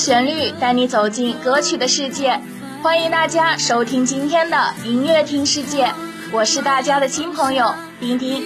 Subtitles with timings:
[0.00, 2.40] 旋律带你走进歌曲的世界，
[2.82, 5.92] 欢迎大家收听今天的音乐听世界，
[6.32, 8.42] 我是大家的新朋友丁丁。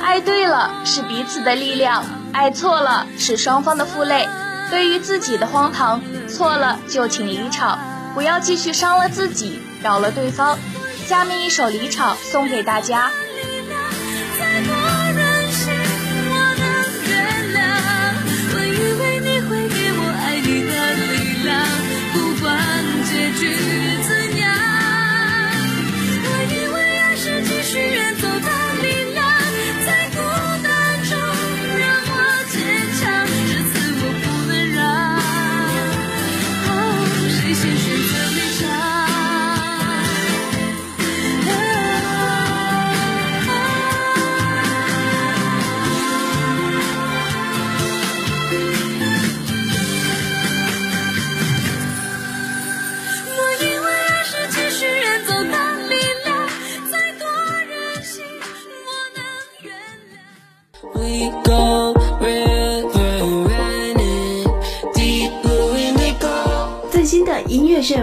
[0.00, 4.26] 爱对了是彼此的力量，爱错了是双方的负累。
[4.68, 7.78] 对于自己的荒唐，错了就请离场，
[8.12, 10.58] 不要继续伤了自己，扰了对方。
[11.06, 13.12] 下面一首《离场》送给大家。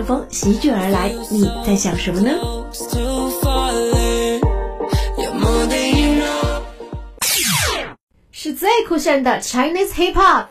[0.03, 2.31] 风席卷而来，你在想什么呢？
[8.31, 10.45] 是最酷炫的 Chinese Hip Hop。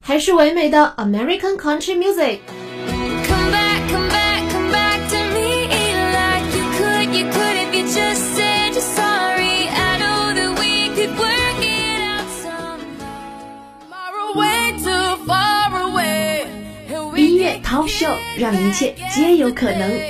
[0.00, 2.38] 还是唯美的 American Country Music。
[17.68, 20.00] 音乐 Talk Show 让一切皆有可能。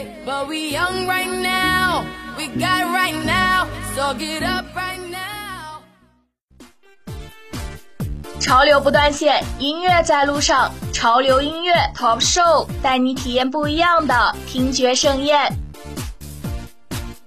[8.40, 10.70] 潮流不断线，音乐在路上。
[10.92, 15.52] 潮流音乐 Top Show 带你体验不一样的听觉盛宴。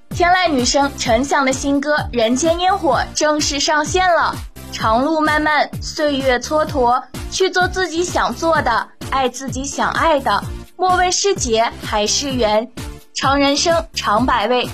[0.10, 4.36] 天籁女声陈翔的新歌《人间烟火》正式上线了。
[4.72, 10.44] 长路漫漫，岁月蹉跎，去做自己想做的，爱自己想爱的。
[10.76, 12.68] 莫问是劫还是缘，
[13.14, 14.68] 尝人生尝百味，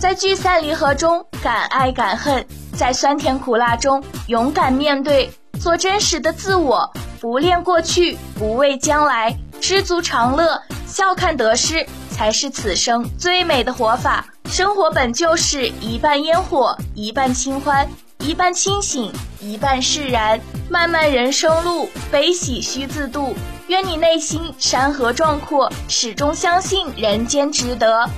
[0.00, 2.44] 在聚散离合中敢爱敢恨，
[2.76, 5.30] 在酸甜苦辣中勇敢面对。
[5.60, 14.26] 做真实的自我，不恋过去，不畏将来，知足常乐，笑看得失，才是此生最美的活法。
[14.46, 17.88] 生活本就是一半烟火，一半清欢，
[18.24, 20.40] 一半清醒，一半释然。
[20.70, 23.34] 漫漫人生路，悲喜须自度。
[23.66, 28.08] 愿你内心山河壮阔，始终相信人间值得。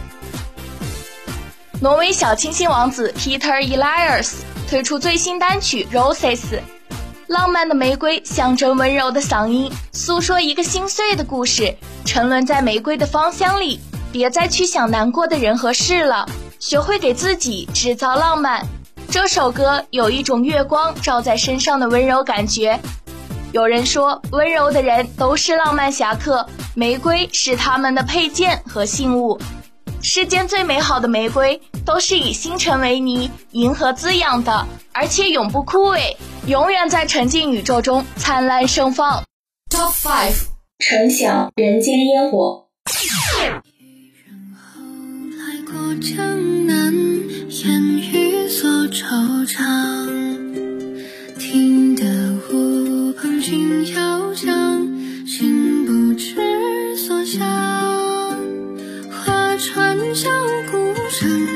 [1.80, 4.32] 挪威小清新王子 Peter Elias
[4.68, 6.60] 推出最新单曲 Roses。
[7.26, 11.74] 浪漫的玫瑰象征温柔的嗓音，诉说一个心碎的故事。
[12.04, 13.80] 沉沦在玫瑰的芳香里，
[14.12, 16.28] 别再去想难过的人和事了，
[16.60, 18.66] 学会给自己制造浪漫。
[19.14, 22.80] 这首歌有一种月光照在身上的温柔感觉。
[23.52, 29.38] 有人说，温柔的人都是浪漫侠客，玫瑰是他们的配件和信物。
[30.02, 36.16] 世间最美好的玫瑰，都是以星辰为泥、银河滋养的，而且永不枯萎，
[36.48, 39.22] 永远在沉浸宇宙中灿烂盛放。
[39.70, 40.46] Top Five，
[40.80, 42.66] 陈翔《人间烟火》。
[47.62, 49.62] 烟雨锁惆怅，
[51.38, 52.04] 听得
[52.50, 54.88] 乌篷轻摇桨，
[55.24, 57.40] 心不知所向，
[59.08, 60.28] 画船箫
[60.68, 61.53] 鼓声。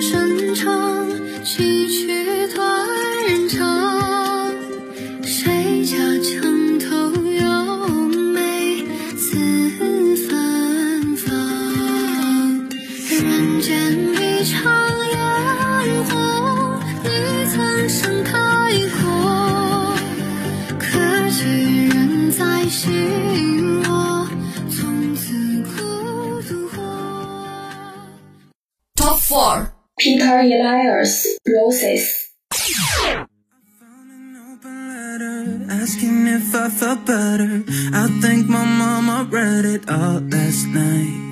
[30.53, 32.33] Elias, Roses.
[35.71, 37.65] Asking if I felt better.
[37.93, 41.29] I think my mama read it all last night.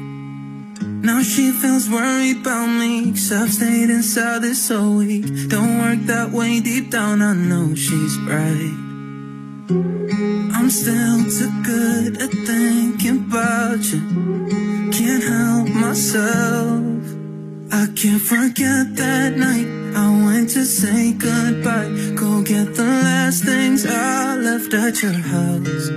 [1.04, 5.26] Now she feels worried about me, cause I've stayed inside this whole week.
[5.48, 8.74] Don't work that way deep down, I know she's right.
[10.56, 14.90] I'm still too good at thinking about you.
[14.90, 16.95] Can't help myself.
[17.71, 21.89] I can't forget that night I went to say goodbye.
[22.15, 25.89] Go get the last things I left at your house.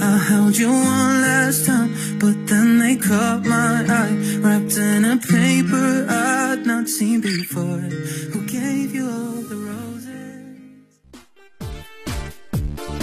[0.00, 1.90] I held you one last time,
[2.20, 4.16] but then they caught my eye.
[4.42, 7.80] Wrapped in a paper I'd not seen before.
[8.32, 10.08] Who gave you all the roses?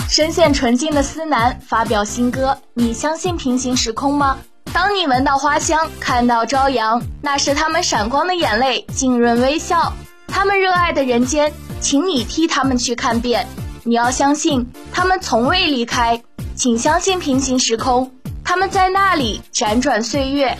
[0.09, 4.39] 声线纯净的思南发表新歌，你相信平行时空吗？
[4.72, 9.92] 当你闻到花香，看到朝阳，那是他们闪光的眼泪，浸润微笑。
[10.28, 13.46] 他们热爱的人间，请你替他们去看遍。
[13.82, 16.22] 你要相信，他们从未离开，
[16.54, 18.12] 请相信平行时空，
[18.44, 20.56] 他们在那里辗转岁月，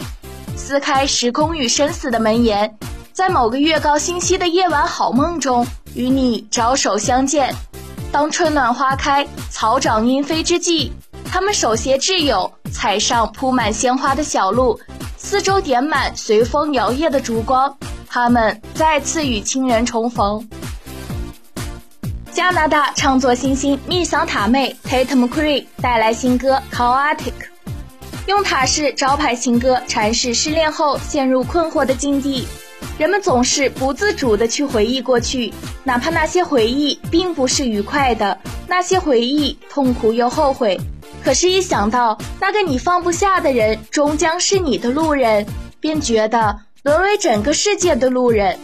[0.57, 2.77] 撕开时空与生死的门檐，
[3.13, 5.65] 在某个月高星稀的夜晚好梦中，
[5.95, 7.55] 与你招手相见。
[8.11, 10.93] 当春暖花开，草长莺飞之际。
[11.33, 14.77] 他们手携挚友，踩上铺满鲜花的小路，
[15.17, 17.73] 四周点满随风摇曳的烛光。
[18.09, 20.45] 他们再次与亲人重逢。
[22.33, 27.17] 加拿大创作新星密桑塔妹 Tate McCree 带来新歌《Chaotic》，
[28.27, 32.49] 用塔式招牌情歌阐释失恋后陷入困惑的境地。
[32.99, 35.55] 人们总是不自主地去回忆过去，
[35.85, 38.37] 哪怕那些回忆并不是愉快的，
[38.67, 40.79] 那些回忆痛苦又后悔。
[41.23, 45.47] 可是，一想到那个你放不下的人终将是你的路人，
[45.79, 48.59] 便觉得沦为整个世界的路人。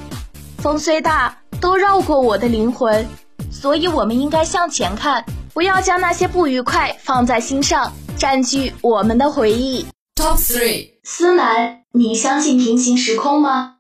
[0.59, 3.07] 风虽大，都绕过我的灵魂。
[3.53, 5.25] 所以，我们应该向前看，
[5.55, 9.87] 不要将那些不愉快放在心上，占据我们的回忆。
[10.17, 13.75] Top three，思南，你相信平行时空吗？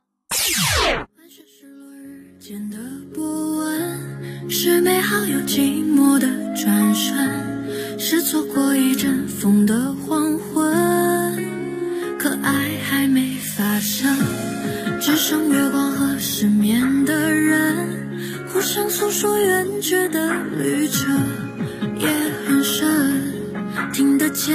[4.49, 7.46] 是美好又寂寞的转瞬。
[7.99, 11.39] 是错过一阵风的黄昏，
[12.19, 14.15] 可爱还没发生，
[15.01, 17.89] 只剩月光和失眠的人，
[18.53, 21.11] 互相诉说远去的旅程，
[21.99, 22.09] 夜
[22.47, 23.33] 很深，
[23.93, 24.55] 听得见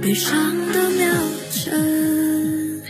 [0.00, 0.32] 悲伤
[0.72, 1.12] 的秒
[1.50, 2.82] 针，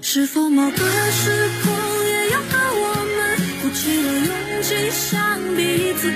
[0.00, 1.30] 是否某个时
[1.62, 1.72] 空
[2.06, 6.10] 也有个我们，鼓起了勇气向彼此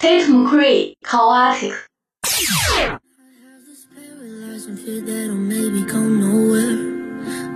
[0.00, 1.72] two, Tate McCree, Chaotic.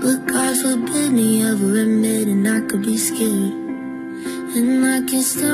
[0.00, 0.26] But
[1.42, 3.52] ever admitting I could be scared.
[4.56, 5.06] And I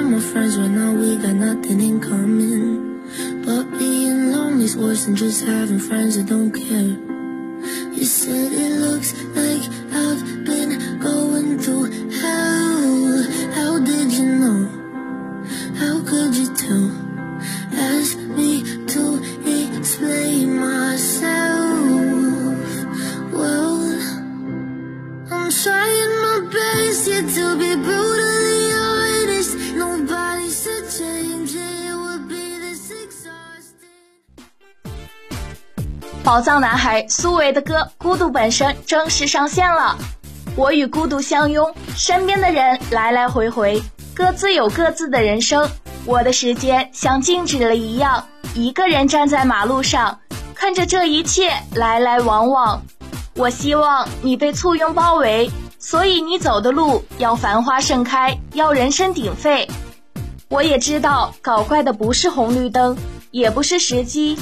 [0.05, 0.57] my friends
[0.93, 3.03] we got nothing in common.
[3.45, 6.97] But being lonely's worse than just having friends that don't care.
[7.93, 9.63] You said it looks like
[9.93, 13.23] I've been going through hell.
[13.55, 14.76] How did you know?
[36.23, 39.97] 宝藏男孩苏维的歌《孤独本身》正式上线了。
[40.57, 43.81] 我与孤独相拥，身边的人来来回回，
[44.13, 45.67] 各自有各自的人生。
[46.07, 50.21] 我的时间像静止了一样，一个人站在马路上，
[50.55, 52.81] 看着这一切来来往往。
[53.35, 59.69] 我希望你被簇拥包围，所以你走的路要繁花盛开，要人声鼎沸。
[60.49, 62.97] 我也知道，搞怪的不是红绿灯，
[63.33, 64.39] 也不是时机。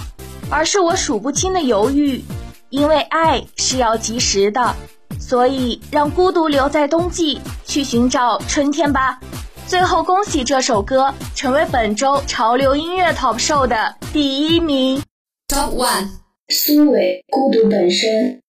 [0.51, 2.23] 而是我数不清的犹豫，
[2.69, 4.77] 因为爱是要及时的，
[5.19, 9.19] 所以让孤独留在冬季，去寻找春天吧。
[9.67, 15.03] 最后，恭喜这首歌成为本周潮流音乐 Top Show 的第一名。
[15.49, 16.09] Top One，
[16.49, 18.41] 苏伟，孤独本身。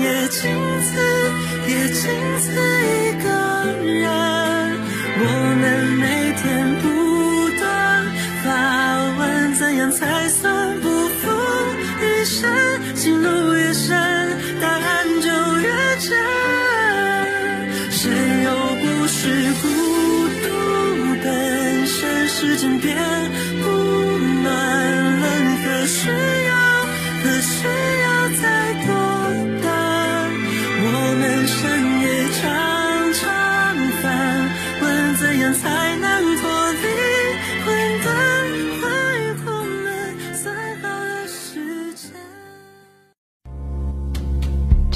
[0.00, 0.50] 也仅
[0.80, 0.86] 此
[1.66, 1.70] 一
[2.54, 2.67] 个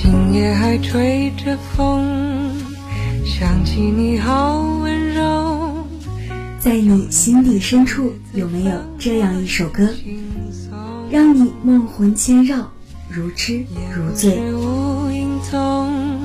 [0.03, 2.51] 今夜还吹着风，
[3.25, 5.77] 想起你好温柔。
[6.59, 9.89] 在你心底深处，有没有这样一首歌，
[11.09, 12.69] 让你梦魂牵绕，
[13.09, 14.41] 如痴如醉？
[14.53, 16.19] 无影踪，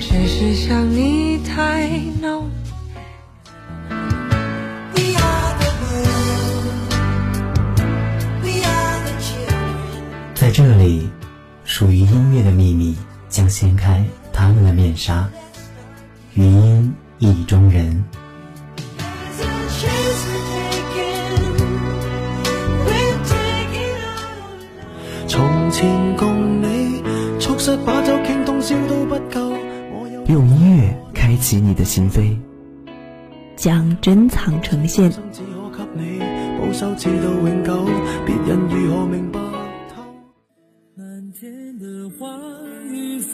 [0.00, 1.90] 只是想你太
[2.22, 2.48] 浓。
[10.34, 11.10] 在这里，
[11.78, 12.96] 属于音乐的秘密
[13.28, 14.02] 将掀开
[14.32, 15.28] 他们的面纱。
[16.32, 18.02] 余音意中人。
[25.28, 27.02] 从前共你
[27.38, 29.50] 促膝把酒倾通宵都不够，
[29.92, 32.38] 我有用音乐开启你的心扉，
[33.54, 35.10] 将珍藏呈现。
[35.10, 36.20] 只可给你
[36.58, 37.84] 保守至到永久，
[38.24, 38.65] 别人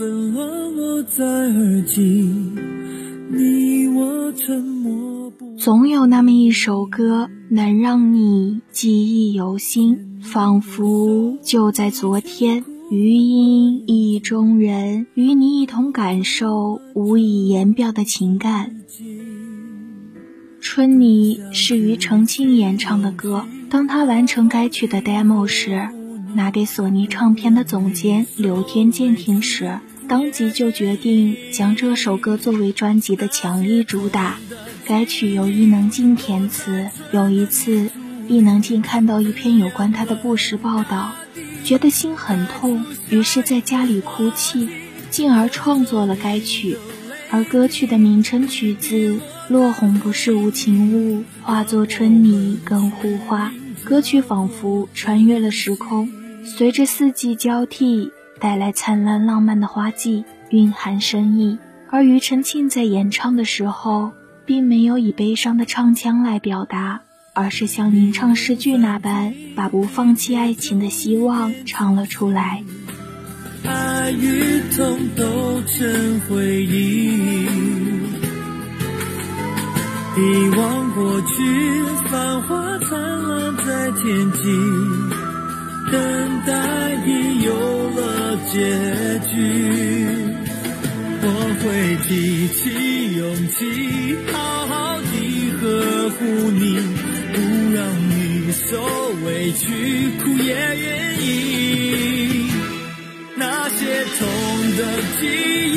[0.02, 1.84] 纷乱落在耳，
[5.56, 12.64] 总有那么一首歌，能让你记忆犹新，仿佛就在昨天。
[12.90, 18.82] 余音意中人，与你一同感受无以言表的情感。
[20.60, 23.44] 春泥是庾澄庆演唱的歌。
[23.70, 25.88] 当他完成该曲的 demo 时，
[26.34, 29.78] 拿给索尼唱片的总监刘天健听时，
[30.08, 34.38] 当即就决定将这首歌作为专辑的强力主打。
[34.84, 36.88] 该曲由伊能静填词。
[37.12, 37.90] 有一次，
[38.28, 41.12] 伊能静看到一篇有关她的不实报道，
[41.64, 44.68] 觉得心很痛，于是在家里哭泣，
[45.10, 46.76] 进而创作了该曲。
[47.30, 53.54] 而歌曲的名称取自“落红不是无情物，化作春泥更护花”。
[53.84, 56.10] 歌曲仿佛穿越了时空，
[56.44, 61.60] 随着四季交替，带来灿烂浪漫的花季，蕴含深意。
[61.88, 64.10] 而庾澄庆在演唱的时候，
[64.44, 67.02] 并没有以悲伤的唱腔来表达，
[67.34, 72.64] 而是像吟唱诗句那般，把不放弃爱情的希望唱了出来。
[73.64, 77.12] 爱与痛都成回忆，
[80.16, 84.42] 遗忘过去，繁华灿烂在天际，
[85.92, 86.00] 等
[86.46, 86.50] 待
[87.06, 87.52] 已有
[87.90, 88.00] 了
[88.50, 88.56] 结
[89.28, 89.34] 局。
[91.24, 91.26] 我
[91.60, 91.64] 会
[92.08, 92.60] 提起
[93.18, 94.34] 勇气，好
[94.66, 94.72] 好
[95.02, 95.14] 地
[95.60, 95.62] 呵
[96.08, 96.64] 护你，
[97.30, 97.36] 不
[97.76, 98.80] 让你受
[99.26, 99.68] 委屈，
[100.18, 101.26] 哭也愿意。
[103.36, 103.80] 那些
[104.18, 104.18] 痛
[104.78, 104.80] 的
[105.20, 105.22] 记
[105.74, 105.76] 忆，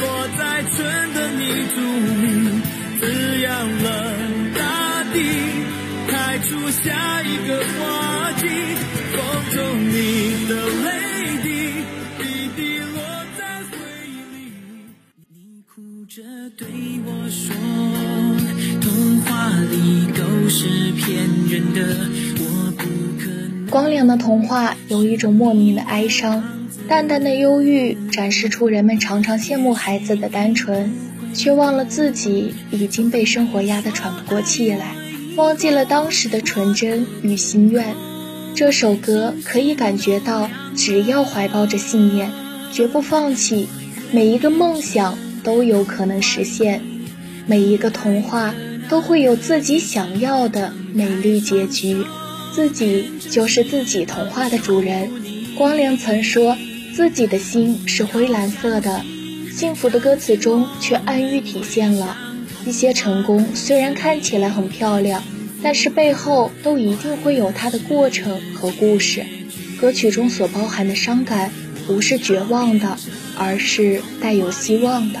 [0.00, 0.02] 落
[0.36, 0.40] 在
[0.74, 0.76] 春
[1.14, 1.40] 的泥
[1.74, 1.76] 土
[2.22, 2.26] 里，
[3.00, 3.02] 滋
[3.42, 3.46] 养
[3.84, 3.86] 了
[4.58, 4.60] 大
[5.12, 5.16] 地，
[6.08, 8.17] 开出下一个花
[16.56, 16.66] 对
[17.04, 17.54] 我说，
[18.80, 21.16] 童话里都是骗
[21.48, 21.94] 人的，
[22.38, 22.84] 我不
[23.18, 23.70] 可。
[23.70, 26.42] 光良的童话有一种莫名的哀伤。
[26.88, 30.90] 淡淡的忧郁展示出人们常常羡慕孩子的单纯，
[31.34, 34.94] 却忘了自己已经被生活压得喘不过气来，
[35.36, 37.94] 忘记了当时的纯真与心愿。
[38.54, 42.30] 这首歌可以感觉到，只要怀抱着信念，
[42.72, 43.68] 绝不放弃，
[44.12, 46.82] 每一个梦想都有可能实现，
[47.46, 48.54] 每一个童话
[48.90, 52.04] 都会有自己想要的美丽结局，
[52.54, 55.10] 自己就是自己童话的主人。
[55.56, 56.54] 光良曾说。
[56.94, 59.04] 自己的心是灰蓝色的，
[59.52, 62.16] 幸福的歌词中却暗喻体现了
[62.66, 63.46] 一些成功。
[63.54, 65.22] 虽然看起来很漂亮，
[65.62, 69.24] 但是背后都一定会有它的过程和故事。
[69.80, 71.52] 歌曲中所包含的伤感，
[71.86, 72.98] 不是绝望的，
[73.36, 75.20] 而是带有希望的。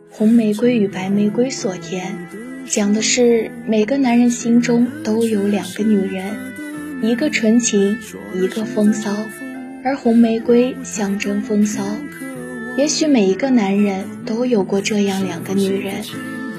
[0.13, 2.27] 红玫瑰与白玫瑰》所填，
[2.67, 6.35] 讲的是每个男人心中都有两个女人，
[7.01, 7.97] 一个纯情，
[8.35, 9.09] 一个风骚，
[9.85, 11.85] 而红玫瑰象征风骚。
[12.75, 16.03] 也许每一个男人都有过这样两个女人，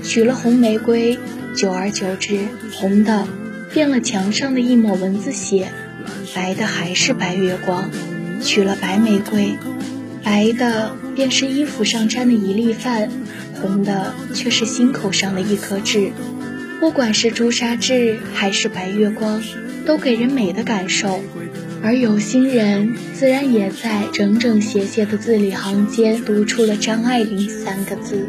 [0.03, 1.19] 娶了红玫瑰，
[1.55, 2.39] 久而久之，
[2.73, 3.29] 红的
[3.75, 5.69] 变了墙上的一抹蚊子血。
[6.35, 7.91] 白的还是白月光，
[8.41, 9.59] 娶了白玫瑰，
[10.25, 13.11] 白的便是衣服上沾的一粒饭，
[13.63, 16.11] 红的却是心口上的一颗痣。
[16.81, 19.41] 不管是朱砂痣还是白月光，
[19.87, 21.23] 都给人美的感受。
[21.85, 28.27] 而有心人自然也在整整斜斜的字里行间读出了张爱玲三个字。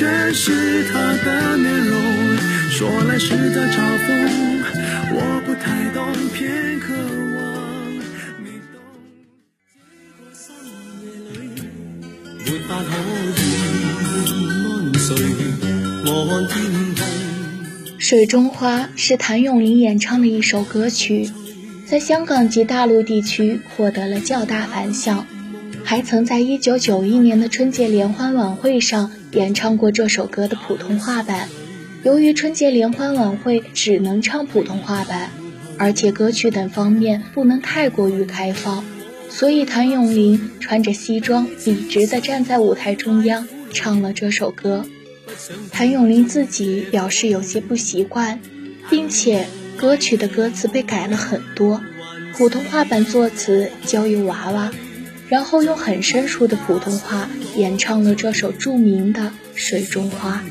[0.00, 1.94] 却是他的面容。
[2.70, 4.08] 说来是在嘲讽，
[5.12, 6.94] 我不太懂，偏渴
[7.36, 7.92] 望
[8.42, 8.80] 你懂。
[9.76, 10.56] 经过深
[11.04, 11.04] 夜
[11.38, 11.60] 里，
[12.46, 12.94] 没法可，
[17.98, 21.28] 《水中花》是谭咏麟演唱的一首歌曲，
[21.84, 25.26] 在香港及大陆地区获得了较大反响，
[25.84, 31.48] 还曾在1991年的春节联欢晚会上演唱过这首歌的普通话版。
[32.02, 35.30] 由于春节联欢晚会只能唱普通话版，
[35.76, 38.84] 而且歌曲等方面不能太过于开放，
[39.28, 44.84] 所以谭咏麟穿着西装，笔直地站在舞台中央唱了这首歌。
[45.70, 48.40] 谭咏麟自己表示有些不习惯，
[48.88, 51.80] 并且歌曲的歌词被改了很多，
[52.34, 54.72] 普通话版作词交由娃娃，
[55.30, 59.20] 然后用很生疏的普通话演唱了这首著名的
[59.54, 60.42] 《水中花》。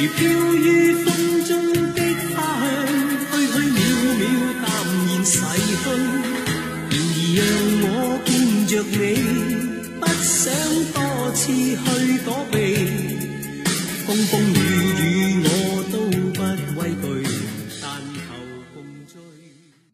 [0.00, 0.18] 如飘
[0.54, 2.00] 于风中的
[2.34, 3.78] 花香，虚虚渺
[4.18, 4.22] 渺
[4.62, 4.66] 淡
[5.06, 5.86] 然逝去。
[7.34, 7.40] 然而让
[7.82, 7.86] 我
[8.24, 8.26] 见
[8.66, 8.98] 着你，
[10.40, 10.54] 想
[10.94, 11.74] 多次去
[12.24, 12.56] 躲避。
[14.06, 15.50] 风风雨雨我
[15.90, 15.98] 都
[16.30, 16.38] 不
[16.80, 17.02] 畏惧，
[17.82, 18.20] 但求
[18.72, 18.76] 共
[19.08, 19.18] 醉。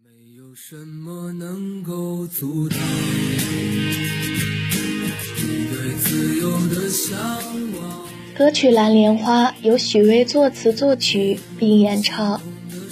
[0.05, 2.79] 没有什么能够阻挡
[5.39, 7.17] 你对自由的向
[7.81, 8.05] 往。
[8.37, 12.43] 歌曲《蓝莲花》由许巍作词作曲并演唱。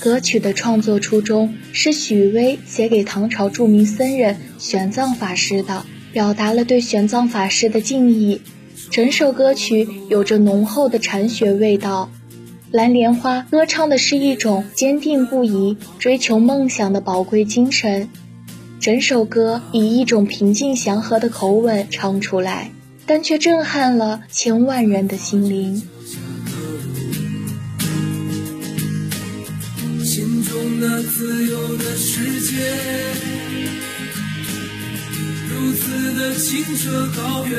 [0.01, 8.41] 歌曲的创作初衷是许巍写给唐朝著名僧人玄奘法师的，表达了对玄奘法师的敬意。
[8.91, 12.11] 整首歌曲有着浓厚的禅学味道。
[12.77, 18.09] 《蓝莲花》歌唱的是一种坚定不移追求梦想的宝贵精神。
[18.81, 22.71] 整首歌以一种平静祥和的口吻唱出来。
[23.07, 25.83] 但却震撼了千万人的心灵。
[30.05, 32.57] 心中那自由的世界，
[35.65, 37.57] 如此的清澈高远，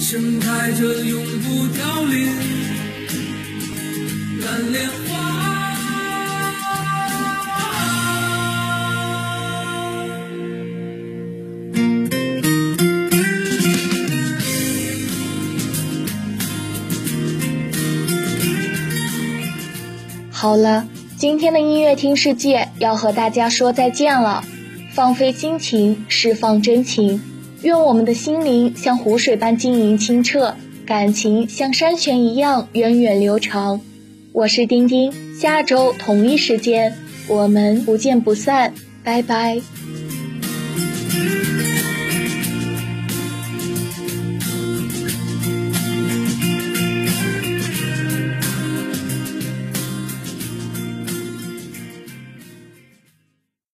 [0.00, 2.26] 盛开着永不凋零
[4.40, 5.20] 蓝莲花。
[20.32, 24.44] 好了，今天的音乐听世界要和大家说再见了。
[24.92, 27.22] 放飞心情，释放真情，
[27.62, 33.80] 愿我们的心灵像湖水般晶莹清澈，感情像山泉一样源远流长。
[34.32, 36.92] 我是丁丁，下周同一时间
[37.28, 38.74] 我们不见不散，
[39.04, 39.60] 拜拜。